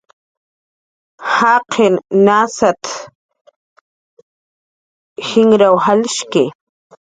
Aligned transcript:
"Jaqin 1.33 1.95
nasat"" 2.25 2.83
jinraw 5.27 5.77
jalshki" 5.85 6.45